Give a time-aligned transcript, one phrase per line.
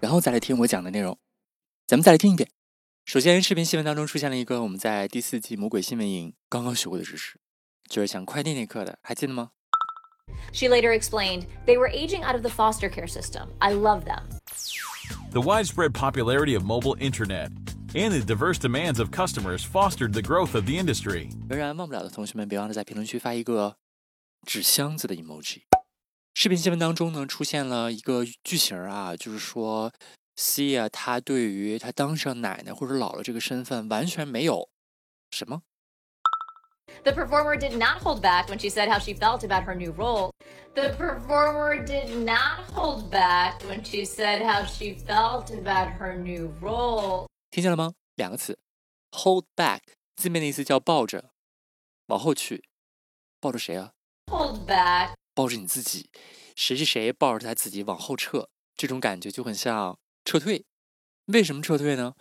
[0.00, 1.18] 然后再来听我讲的内容，
[1.86, 2.50] 咱们再来听一遍。
[3.04, 7.36] 首先，视频新闻当中出现了一个我们在第四季《魔鬼新闻营》刚刚学过的知识，
[7.88, 9.50] 就是抢快递那课的，还记得吗
[10.52, 13.48] ？She later explained they were aging out of the foster care system.
[13.58, 14.22] I love them.
[15.32, 17.50] The widespread popularity of mobile internet
[17.94, 21.28] and the diverse demands of customers fostered the growth of the industry.
[21.48, 23.76] 仍然忘不了的同学们，别忘了在评论区发一个
[24.46, 25.69] 纸箱子的 emoji。
[26.42, 29.92] 视频新闻当中呢，出现了一个剧情啊，就是说
[30.36, 34.70] ，Cia 她对于她当上奶奶或者姥姥这个身份完全没有
[35.30, 35.60] 什么。
[37.04, 40.30] The performer did not hold back when she said how she felt about her new role.
[40.72, 46.54] The performer did not hold back when she said how she felt about her new
[46.62, 47.26] role.
[47.50, 47.92] 听见了吗？
[48.14, 48.58] 两个词
[49.10, 49.80] ，hold back
[50.16, 51.32] 字面的意思叫抱着，
[52.06, 52.64] 往后去，
[53.38, 53.92] 抱着谁啊
[54.32, 56.10] ？Hold back 抱着你自己，
[56.56, 60.64] 谁是谁抱着他自己往后撤，这种感觉就很像撤退。
[61.26, 62.14] 为什么撤退呢？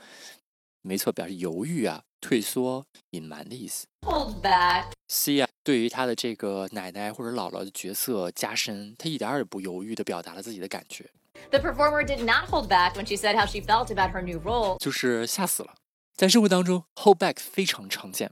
[0.82, 3.86] 没错，表示犹豫啊、退缩、隐瞒的意思。
[4.06, 4.92] Hold back。
[5.08, 11.10] C 啊，对于他的这个奶奶或者姥姥的角色加深，他一点也不犹豫的表达了自己的感觉。
[11.52, 14.78] The performer did not hold back when she said how she felt about her new role。
[14.78, 15.76] 就是吓死了。
[16.16, 18.32] 在生活当中，hold back 非常常见。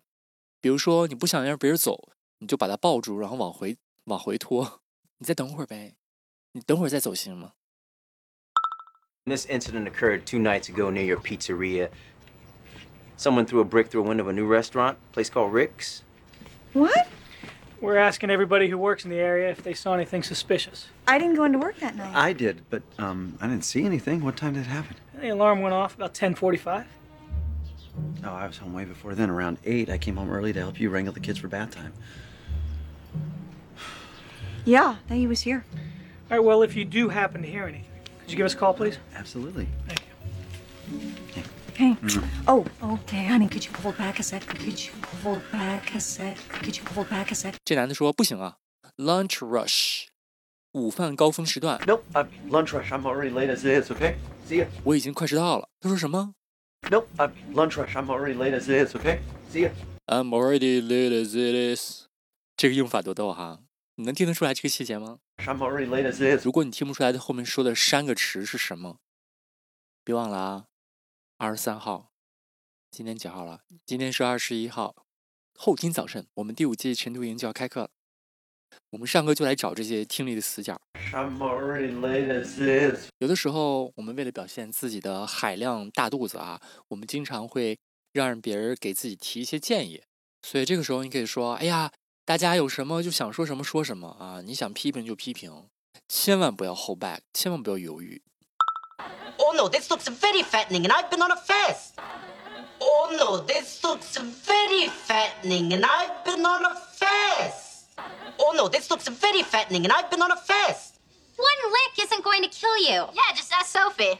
[0.62, 3.78] 比如说，你不想让别人走，你就把他抱住，然后往回。
[4.07, 4.81] 往回拖，
[5.19, 5.95] 你再等会儿呗，
[6.53, 7.53] 你等会儿再走行吗？
[9.25, 11.91] This incident occurred two nights ago near your pizzeria.
[13.17, 16.03] Someone threw a brick through a window of a new restaurant, place called Rick's.
[16.73, 17.07] What?
[17.81, 20.89] We're asking everybody who works in the area if they saw anything suspicious.
[21.07, 22.15] I didn't go into work that night.
[22.15, 24.25] I did, but um, I didn't see anything.
[24.25, 24.97] What time did it happen?
[25.21, 26.85] The alarm went off about 10:45.
[28.25, 29.91] Oh, I was home way before then, around eight.
[29.91, 31.93] I came home early to help you wrangle the kids for bath time.
[34.67, 35.65] Yeah, that he was here.
[36.31, 37.85] All right, well, if you do happen to hear anything,
[38.21, 38.99] could you give us a call, please?
[39.15, 39.67] Absolutely.
[39.87, 41.43] Thank you.
[41.71, 41.97] Okay.
[42.03, 42.25] Mm.
[42.47, 44.47] Oh, okay, honey, could you hold back a sec?
[44.47, 44.93] Could you
[45.23, 46.37] hold back a sec?
[46.63, 47.55] Could you hold back a sec?
[47.65, 48.59] 这男的说不行啊，
[48.99, 50.05] lunch rush，
[50.73, 51.81] 午饭高峰时段。
[51.87, 52.93] Nope, I'm lunch rush.
[52.93, 53.91] I'm already late as it is.
[53.91, 54.17] Okay,
[54.49, 54.67] see ya.
[54.85, 55.69] 我已经快迟到了。
[55.81, 56.35] 他说什么？
[56.91, 57.97] Nope, I'm lunch rush.
[57.97, 58.95] I'm already late as it is.
[58.95, 59.71] Okay, see ya.
[60.07, 62.07] I'm already late as it is。
[62.57, 63.61] 这个用法多逗哈。
[64.00, 65.18] 你能听得出来这个细节吗？
[66.44, 69.00] 如果你听不出来，它后面说的三个词是什么？
[70.04, 70.66] 别忘了啊，
[71.38, 72.12] 二十三号，
[72.92, 73.64] 今天几号了？
[73.88, 74.96] 今天是二十一号，
[75.56, 77.90] 后天早晨我们第五季晨读营就要开课了。
[78.92, 80.80] 我们上课就来找这些听力的死角。
[83.18, 87.80] 有的时候，我们为了表现自己的海量大肚子啊，我们经常会
[88.14, 90.04] 让别人给自己提一些建议。
[90.44, 91.92] 所以这个时候，你可以说：“哎呀。”
[92.27, 94.41] 大家有什么就想说什么说什么啊！
[94.45, 95.69] 你想批评就批评，
[96.09, 98.23] 千万不要 hold back，千万不要犹豫。
[99.39, 101.99] Oh no, this looks very fattening, and I've been on a fast.
[102.81, 107.87] Oh no, this looks very fattening, and I've been on a fast.
[108.39, 111.01] Oh no, this looks very fattening, and I've been on a fast.
[111.37, 113.09] One lick isn't going to kill you.
[113.13, 114.19] Yeah, just ask Sophie.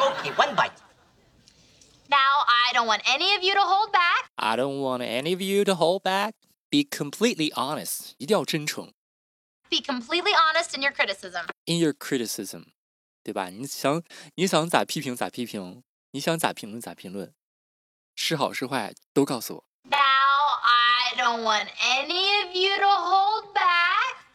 [0.00, 0.69] okay, one bite.
[2.80, 4.30] Now, I don't want any of you to hold back.
[4.36, 6.32] I don't want any of you to hold back.
[6.70, 8.14] Be completely honest.
[8.18, 8.92] 一定要真诚。
[9.68, 11.46] Be completely honest in your criticism.
[11.66, 12.66] In your criticism，
[13.22, 13.50] 对吧？
[13.50, 14.02] 你想
[14.36, 15.82] 你想咋批评咋批评，
[16.12, 17.34] 你想咋评论咋评论，
[18.14, 19.64] 是好是坏都告诉我。
[19.84, 19.98] Now
[20.62, 23.39] I don't want any of you to hold back.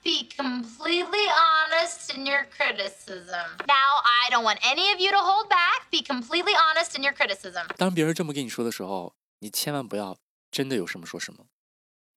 [0.05, 3.57] Be completely honest in your criticism.
[3.67, 5.91] Now I don't want any of you to hold back.
[5.91, 7.67] Be completely honest in your criticism.
[7.77, 10.17] 当别人这么跟你说的时候，你千万不要
[10.49, 11.45] 真的有什么说什么。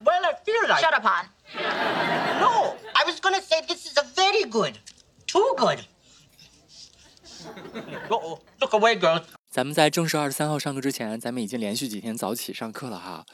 [0.00, 0.80] Well, I feel like.
[0.80, 1.28] Shut up, Han.
[2.40, 4.78] No, I was gonna say this is a very good,
[5.26, 5.84] too good.
[8.08, 9.24] Uh-oh, look away, girls.
[9.50, 13.26] 咱们在正式二十三号上课之前，咱们已经连续几天早起上课了哈。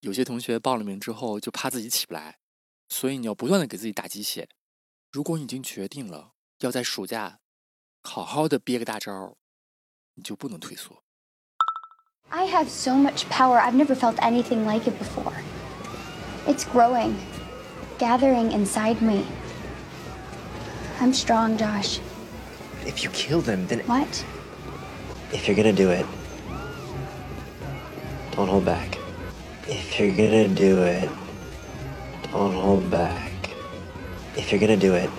[0.00, 2.38] 有些同学报了名之后就怕自己起不来，
[2.93, 4.47] 所以你要不断的给自己打鸡血。
[5.11, 7.39] 如果你已经决定了要在暑假
[8.03, 9.35] 好好的憋个大招，
[10.13, 11.03] 你就不能退缩。
[12.29, 13.57] I have so much power.
[13.59, 15.33] I've never felt anything like it before.
[16.45, 17.15] It's growing,
[17.97, 19.25] gathering inside me.
[20.99, 21.99] I'm strong, Josh.
[22.85, 24.23] If you kill them, then What?
[25.31, 26.05] if you're gonna do it,
[28.35, 28.99] don't hold back.
[29.67, 31.09] If you're gonna do it,
[32.32, 33.32] don't hold back.
[34.36, 35.10] If you're gonna do it,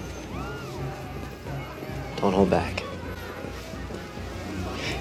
[2.22, 2.84] don't hold back.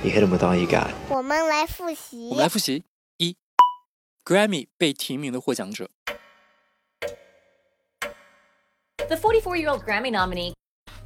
[0.02, 0.92] You hit him with all you got.
[1.08, 2.28] 我们来复习。
[2.28, 2.84] 我们来复习：
[3.18, 3.36] 一，
[4.24, 5.86] Grammy 被提名的获奖者；
[9.08, 10.54] The 44 year old Grammy nominee.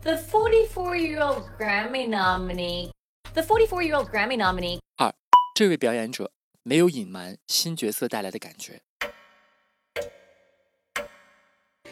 [0.02, 2.90] The 44 year old Grammy nominee.
[3.34, 4.80] The 44 year old Grammy nominee.
[4.96, 5.14] 二，
[5.54, 6.30] 这位表演者
[6.62, 8.80] 没有隐瞒新角色带来的感觉；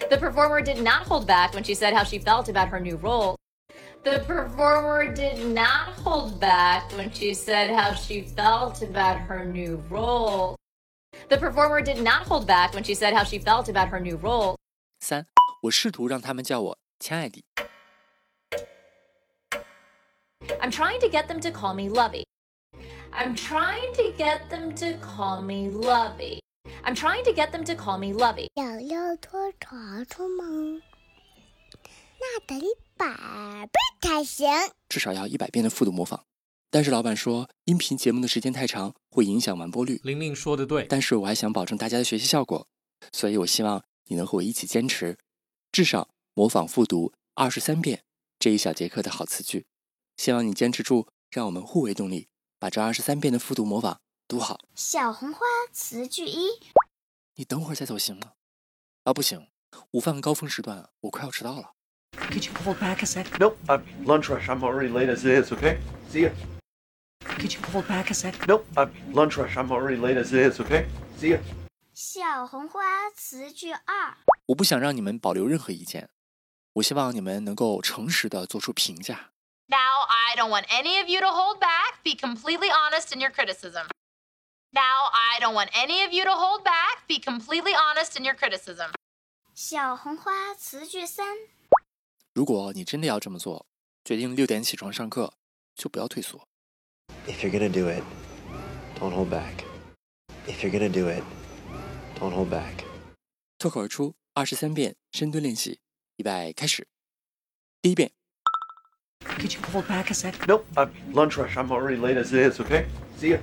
[0.08, 2.96] The performer did not hold back when she said how she felt about her new
[2.96, 3.36] role.
[4.02, 9.82] The performer did not hold back when she said how she felt about her new
[9.90, 10.56] role.
[11.28, 14.16] The performer did not hold back when she said how she felt about her new
[14.16, 14.56] role.
[15.00, 15.26] 三，
[15.62, 17.42] 我试图让他们叫我亲爱的；
[20.60, 22.24] I'm trying to get them to call me Lovey.
[23.12, 26.40] I'm trying to get them to call me Lovey.
[26.83, 28.47] I'm trying to get them to call me Lovey.
[28.55, 30.81] 想要拖床床吗？
[32.19, 32.67] 那得一
[32.97, 34.47] 百倍才行。
[34.89, 36.25] 至少要一百遍的复读模仿。
[36.71, 40.01] 但是老板说，音频节目的时间太长，会影响完播率。
[40.03, 42.67] 玲玲说的对，但是我还想保证大家的学习效果，
[43.13, 45.17] 所以我希望你能和我一起坚持，
[45.71, 48.03] 至少模仿复读二十三遍
[48.39, 49.65] 这一小节课的好词句。
[50.17, 52.27] 希望你坚持住，让我们互为动力，
[52.59, 54.59] 把这二十三遍的复读模仿读好。
[54.73, 55.39] 小红花
[55.71, 56.59] 词句一，
[57.35, 58.33] 你等会儿再走行吗？
[59.03, 59.47] 啊，不行，
[59.91, 61.73] 午饭高峰时段我快要迟到了。
[62.17, 63.25] Could you hold back a sec?
[63.37, 64.47] Nope, I'm lunch rush.
[64.47, 65.77] I'm already late as it is, okay?
[66.11, 66.31] See ya.
[67.37, 68.33] Could you hold back a sec?
[68.47, 69.55] Nope, I'm lunch rush.
[69.55, 70.87] I'm already late as it is, okay?
[71.19, 71.39] See ya.
[71.93, 74.17] 小红花词句二，
[74.47, 76.09] 我不想让你们保留任何意见，
[76.73, 79.31] 我希望你们能够诚实的做出评价。
[79.67, 82.01] Now, I don't want any of you to hold back.
[82.03, 83.87] Be completely honest in your criticism.
[84.75, 87.07] Now, I don't want any of you to hold back.
[87.07, 88.91] Be completely honest in your criticism.
[89.53, 91.25] 小红花词句三，
[92.33, 93.65] 如果你真的要这么做，
[94.03, 95.33] 决定六点起床上课，
[95.75, 96.45] 就不要退缩。
[97.25, 98.03] If you're gonna do it,
[98.99, 99.63] don't hold back.
[100.45, 101.23] If you're gonna do it,
[102.19, 102.83] don't hold back.
[103.57, 105.79] 脱口而出二十三遍深蹲练习，
[106.17, 106.85] 预备开始。
[107.81, 108.11] 第一遍
[109.21, 110.33] ，Could you hold back a sec?
[110.45, 111.55] Nope, I'm lunch rush.
[111.55, 112.87] I'm already late as it is, okay?
[113.17, 113.39] See ya.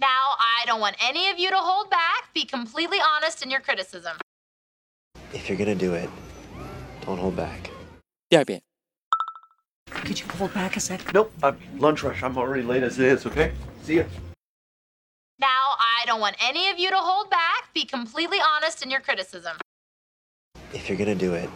[0.00, 2.32] Now, I don't want any of you to hold back.
[2.34, 4.18] Be completely honest in your criticism.
[5.32, 6.10] If you're gonna do it,
[7.04, 7.70] don't hold back.
[8.28, 8.60] 第二遍，
[10.04, 11.00] Could you hold back a sec?
[11.14, 12.22] Nope, I'm lunch rush.
[12.22, 13.52] I'm already late as it is, okay?
[13.84, 14.04] See ya.
[15.38, 17.72] Now, I don't want any of you to hold back.
[17.72, 19.56] Be completely honest in your criticism.
[20.74, 21.48] If you're gonna do it,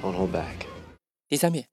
[0.00, 0.66] don't hold back.
[1.28, 1.66] 第三遍，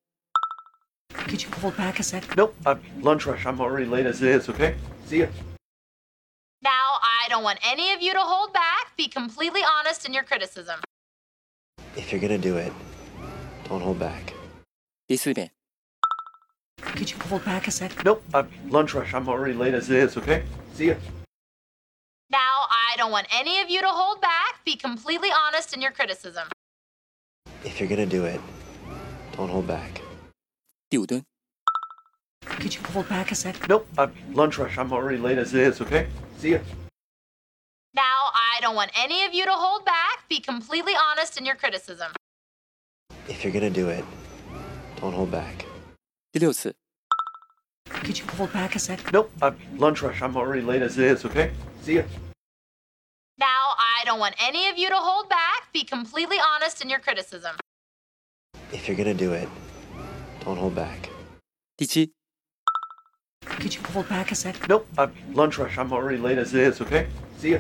[1.14, 2.36] Could you hold back a sec?
[2.36, 3.46] Nope, I'm lunch rush.
[3.46, 4.76] I'm already late as it is, okay?
[5.08, 5.28] See ya.
[6.64, 8.96] Now, I don't want any of you to hold back.
[8.98, 10.80] Be completely honest in your criticism.
[11.96, 12.74] If you're gonna do it,
[13.68, 14.34] don't hold back.
[15.08, 15.52] 第四遍，
[16.82, 18.04] Could you hold back a sec?
[18.04, 19.14] Nope, I'm lunch rush.
[19.14, 20.44] I'm already late as it is, okay?
[20.76, 20.96] See ya.
[22.30, 24.64] Now, I don't want any of you to hold back.
[24.66, 26.48] Be completely honest in your criticism.
[27.64, 28.40] If you're gonna do it,
[29.36, 30.02] don't hold back.
[30.90, 31.24] 第五蹲，
[32.60, 33.70] Could you hold back a sec?
[33.70, 34.78] Nope, I'm lunch rush.
[34.78, 36.08] I'm already late as it is, okay?
[36.40, 36.60] See ya.
[37.96, 40.28] Now, I don't want any of you to hold back.
[40.28, 42.12] Be completely honest in your criticism.
[43.30, 44.04] If you're gonna do it,
[45.00, 45.66] don't hold back.
[46.34, 46.76] 第六次，
[48.04, 49.00] Could you hold back a sec?
[49.14, 50.22] Nope, I'm lunch rush.
[50.22, 51.52] I'm already late as it is, okay?
[51.82, 52.04] See ya.
[53.38, 55.72] Now, I don't want any of you to hold back.
[55.72, 57.56] Be completely honest in your criticism.
[58.74, 59.48] If you're gonna do it,
[60.44, 61.10] don't hold back.
[61.78, 62.12] 第七，
[63.60, 64.56] Could you hold back a sec?
[64.70, 65.78] Nope, I'm lunch rush.
[65.78, 67.08] I'm already late as it is, okay?
[67.40, 67.60] See ya.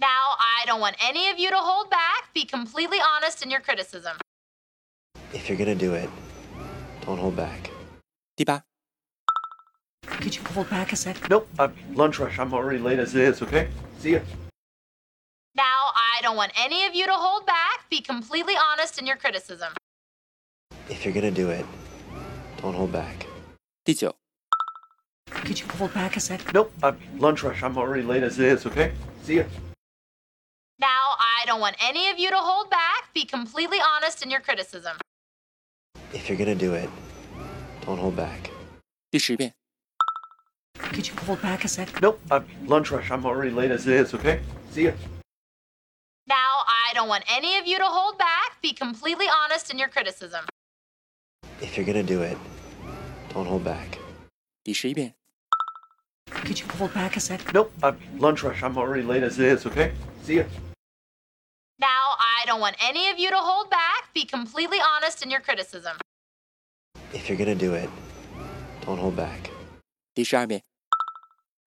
[0.00, 2.32] Now, I don't want any of you to hold back.
[2.32, 4.16] Be completely honest in your criticism.
[5.34, 6.08] If you're gonna do it,
[7.04, 7.70] don't hold back.
[8.36, 8.62] 第八，
[10.06, 11.28] Could you hold back a sec?
[11.28, 12.38] Nope, I'm lunch rush.
[12.38, 13.68] I'm already late as it is, okay?
[13.98, 14.20] See ya.
[15.54, 17.88] Now, I don't want any of you to hold back.
[17.90, 19.72] Be completely honest in your criticism.
[20.88, 21.66] If you're gonna do it,
[22.62, 23.26] don't hold back.
[23.84, 24.16] 第九，
[25.44, 26.54] Could you hold back a sec?
[26.54, 27.62] Nope, I'm lunch rush.
[27.62, 28.92] I'm already late as it is, okay?
[29.24, 29.44] See ya.
[30.78, 33.12] Now, I don't want any of you to hold back.
[33.12, 34.96] Be completely honest in your criticism.
[36.14, 36.88] If you're gonna do it,
[37.84, 38.50] don't hold back.
[39.10, 39.52] 第十遍，
[40.78, 41.88] Could you hold back a sec?
[42.00, 43.10] Nope, I'm lunch rush.
[43.10, 44.40] I'm already late as it is, okay?
[44.72, 44.92] See ya.
[46.26, 48.60] Now, I don't want any of you to hold back.
[48.62, 50.46] Be completely honest in your criticism.
[51.60, 52.38] If you're gonna do it,
[53.28, 53.98] don't hold back.
[54.64, 55.14] 第十一遍。
[56.44, 57.54] Could you hold back a sec?
[57.54, 58.62] Nope, I'm lunch rush.
[58.62, 59.64] I'm already late as it is.
[59.64, 60.44] Okay, see ya.
[61.78, 64.12] Now, I don't want any of you to hold back.
[64.12, 65.96] Be completely honest in your criticism.
[67.14, 67.88] If you're gonna do it,
[68.84, 69.50] don't hold back.
[70.14, 70.62] 第十二遍。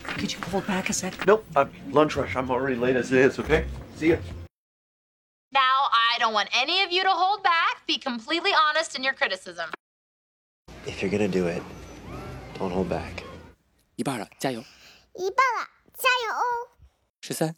[0.04, 1.26] Could you hold back a sec?
[1.26, 2.36] Nope, I'm lunch rush.
[2.36, 3.40] I'm already late as it is.
[3.40, 3.66] Okay,
[3.98, 4.18] see ya.
[5.52, 7.86] Now, I don't want any of you to hold back.
[7.88, 9.72] Be completely honest in your criticism.
[10.86, 11.64] If you're gonna do it,
[12.60, 13.21] don't hold back.
[14.02, 14.64] 一半了，加油！
[15.16, 16.70] 一半了，加油哦！
[17.22, 17.56] 十三。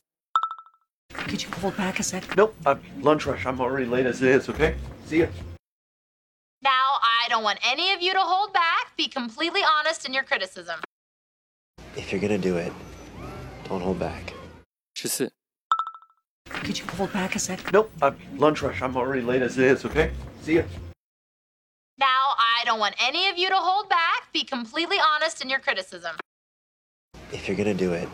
[1.11, 2.23] Could you hold back a sec?
[2.35, 3.45] Nope, I'm lunch rush.
[3.45, 4.49] I'm already late as it is.
[4.49, 4.75] Okay,
[5.07, 5.27] see ya.
[6.61, 8.95] Now, I don't want any of you to hold back.
[8.95, 10.79] Be completely honest in your criticism.
[11.95, 12.71] If you're gonna do it,
[13.67, 14.33] don't hold back.
[14.95, 15.31] 十四。
[16.45, 17.59] Could you hold back a sec?
[17.71, 18.81] Nope, I'm lunch rush.
[18.81, 19.85] I'm already late as it is.
[19.85, 20.11] Okay,
[20.41, 20.63] see ya.
[21.97, 24.31] Now, I don't want any of you to hold back.
[24.31, 26.15] Be completely honest in your criticism.
[27.34, 28.08] If you're gonna do it,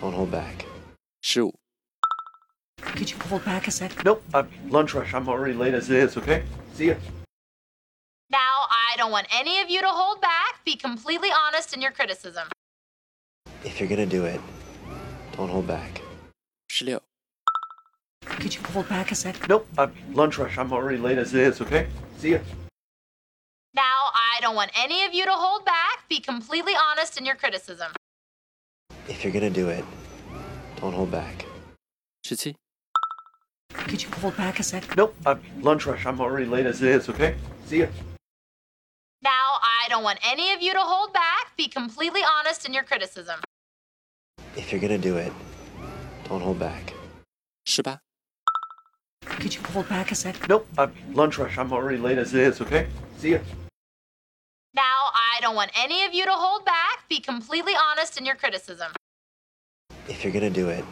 [0.00, 0.64] don't hold back.
[1.20, 1.52] Shoot.
[2.80, 4.04] Could you hold back a sec?
[4.04, 5.12] Nope, I'm lunch rush.
[5.12, 6.44] I'm already late as it is, okay?
[6.74, 6.94] See ya.
[8.30, 10.64] Now, I don't want any of you to hold back.
[10.64, 12.46] Be completely honest in your criticism.
[13.64, 14.40] If you're gonna do it,
[15.36, 16.00] don't hold back.
[16.70, 17.00] 16.
[18.26, 19.48] Could you hold back a sec?
[19.48, 20.56] Nope, I'm lunch rush.
[20.56, 21.88] I'm already late as it is, okay?
[22.18, 22.38] See ya.
[23.74, 26.08] Now, I don't want any of you to hold back.
[26.08, 27.90] Be completely honest in your criticism.
[29.10, 29.84] If you're gonna do it,
[30.76, 31.44] don't hold back.
[32.24, 32.54] Shitsi?
[33.72, 34.96] Could you hold back a sec?
[34.96, 36.06] Nope, I'm lunch rush.
[36.06, 37.34] I'm already late as it is, okay?
[37.66, 37.86] See ya.
[39.20, 41.56] Now, I don't want any of you to hold back.
[41.56, 43.40] Be completely honest in your criticism.
[44.56, 45.32] If you're gonna do it,
[46.28, 46.94] don't hold back.
[47.66, 48.00] Shiba?
[49.26, 50.48] Could you hold back a sec?
[50.48, 51.58] Nope, I'm lunch rush.
[51.58, 52.86] I'm already late as it is, okay?
[53.18, 53.38] See ya.
[54.72, 57.08] Now, I don't want any of you to hold back.
[57.08, 58.92] Be completely honest in your criticism
[60.10, 60.84] if you're gonna do it,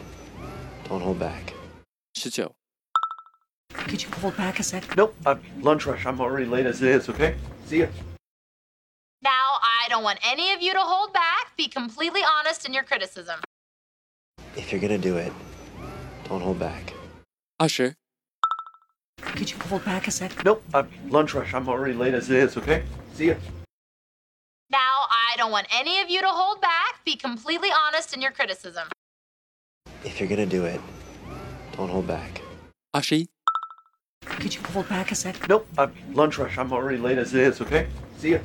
[0.88, 1.52] don't hold back.
[3.72, 4.96] could you hold back a sec?
[4.96, 6.06] Nope, I'm lunch rush.
[6.06, 7.34] I'm already late as it is, okay?
[7.66, 7.86] See ya.
[9.22, 11.56] Now, I don't want any of you to hold back.
[11.56, 13.40] Be completely honest in your criticism.
[14.56, 15.32] If you're gonna do it,
[16.28, 16.92] don't hold back.
[17.58, 17.94] 20.
[19.20, 20.44] Could you hold back a sec?
[20.44, 21.52] Nope, I'm lunch rush.
[21.54, 22.84] I'm already late as it is, okay?
[23.14, 23.34] See ya.
[24.70, 27.04] Now, I don't want any of you to hold back.
[27.04, 28.88] Be completely honest in your criticism.
[30.04, 30.80] If you're gonna do it,
[31.76, 32.40] don't hold back.
[32.94, 33.26] Ashi?
[34.24, 35.48] Could you hold back a sec?
[35.48, 36.56] Nope, I'm lunch rush.
[36.58, 37.88] I'm already late as it is, okay?
[38.18, 38.38] See ya.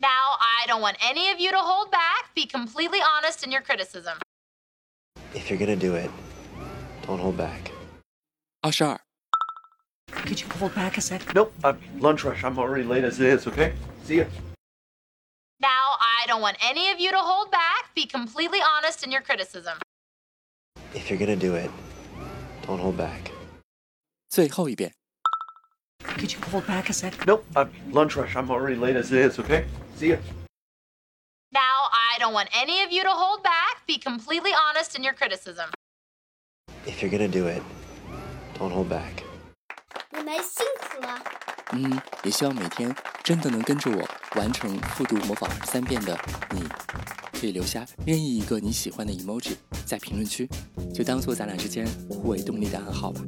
[0.00, 2.34] Now, I don't want any of you to hold back.
[2.34, 4.18] Be completely honest in your criticism.
[5.34, 6.10] If you're gonna do it,
[7.06, 7.70] don't hold back.
[8.62, 9.00] Ashar.
[10.10, 11.34] Could you hold back a sec?
[11.34, 12.42] Nope, I'm lunch rush.
[12.44, 13.74] I'm already late as it is, okay?
[14.04, 14.24] See ya.
[15.60, 17.94] Now, I don't want any of you to hold back.
[17.94, 19.78] Be completely honest in your criticism.
[20.93, 21.69] If you're gonna do it,
[22.65, 23.31] don't hold back.
[24.29, 24.93] 最后一遍。
[26.03, 27.13] Could you hold back a sec?
[27.25, 28.35] Nope, I'm lunch rush.
[28.35, 29.39] I'm already late as it is.
[29.39, 29.65] Okay,
[29.97, 30.17] see ya.
[31.51, 33.85] Now, I don't want any of you to hold back.
[33.87, 35.69] Be completely honest in your criticism.
[36.85, 37.61] If you're gonna do it,
[38.57, 39.23] don't hold back.
[40.11, 41.21] 你们辛苦了。
[41.71, 42.93] 嗯，也希望每天
[43.24, 44.06] 真的能跟着我
[44.38, 46.14] 完成复读模仿二十三遍的
[46.50, 46.60] 你，
[47.40, 49.52] 可以留下任意一个你喜欢的 emoji
[49.86, 50.46] 在评论区，
[50.92, 53.22] 就当做咱俩之间互为动力的暗号吧。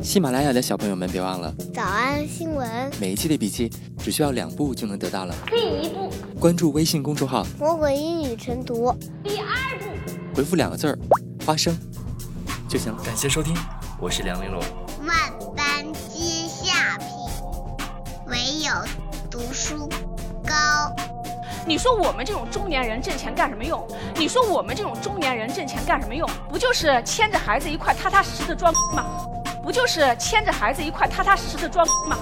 [0.00, 5.34] 喜马拉雅的小朋友们，别忘了早安新闻，每一期的笔记只需要两步就能得到了。
[5.48, 8.96] 第一步，关注微信公众号，魔鬼英语晨读。
[9.24, 10.96] 第二步，回复两个字儿
[11.44, 11.76] “花生”
[12.70, 13.02] 就行了。
[13.02, 13.52] 感谢收听，
[14.00, 14.81] 我是梁玲珑。
[18.62, 18.70] 有
[19.28, 19.88] 读书
[20.46, 20.94] 高。
[21.66, 23.84] 你说我们这种中年人挣钱干什么用？
[24.14, 26.30] 你说我们这种中年人挣钱干什么用？
[26.48, 29.04] 不就是牵着孩子一块踏踏实实的装吗？
[29.64, 32.16] 不就是牵着孩子一块踏踏实实的装吗？